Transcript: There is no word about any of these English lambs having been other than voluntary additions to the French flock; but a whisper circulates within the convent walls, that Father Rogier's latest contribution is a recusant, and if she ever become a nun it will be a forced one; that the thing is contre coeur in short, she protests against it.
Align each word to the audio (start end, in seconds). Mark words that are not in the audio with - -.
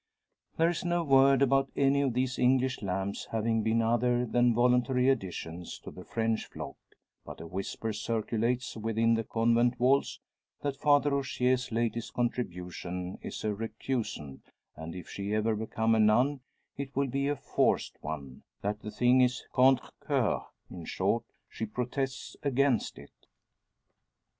There 0.57 0.71
is 0.71 0.83
no 0.83 1.03
word 1.03 1.43
about 1.43 1.69
any 1.75 2.01
of 2.01 2.15
these 2.15 2.39
English 2.39 2.81
lambs 2.81 3.27
having 3.31 3.61
been 3.61 3.83
other 3.83 4.25
than 4.25 4.51
voluntary 4.55 5.09
additions 5.09 5.77
to 5.83 5.91
the 5.91 6.03
French 6.03 6.47
flock; 6.47 6.75
but 7.23 7.39
a 7.39 7.45
whisper 7.45 7.93
circulates 7.93 8.75
within 8.75 9.13
the 9.13 9.23
convent 9.23 9.79
walls, 9.79 10.19
that 10.63 10.75
Father 10.81 11.11
Rogier's 11.11 11.71
latest 11.71 12.15
contribution 12.15 13.19
is 13.21 13.43
a 13.43 13.53
recusant, 13.53 14.41
and 14.75 14.95
if 14.95 15.07
she 15.07 15.35
ever 15.35 15.55
become 15.55 15.93
a 15.93 15.99
nun 15.99 16.39
it 16.77 16.95
will 16.95 17.05
be 17.07 17.27
a 17.27 17.35
forced 17.35 17.97
one; 18.01 18.41
that 18.63 18.81
the 18.81 18.89
thing 18.89 19.21
is 19.21 19.43
contre 19.53 19.91
coeur 19.99 20.47
in 20.71 20.83
short, 20.83 21.25
she 21.47 21.67
protests 21.67 22.35
against 22.41 22.97
it. 22.97 23.11